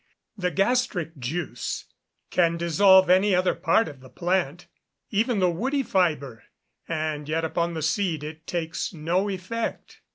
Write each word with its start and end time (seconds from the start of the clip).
The 0.35 0.49
gastric 0.49 1.15
juice 1.19 1.85
can 2.31 2.57
dissolve 2.57 3.07
any 3.07 3.35
other 3.35 3.53
part 3.53 3.87
of 3.87 3.99
the 3.99 4.09
plant, 4.09 4.65
even 5.11 5.37
the 5.37 5.51
woody 5.51 5.83
fibre, 5.83 6.41
and 6.87 7.29
yet 7.29 7.45
upon 7.45 7.75
the 7.75 7.83
seed 7.83 8.23
it 8.23 8.47
takes 8.47 8.93
no 8.93 9.29
effect. 9.29 10.01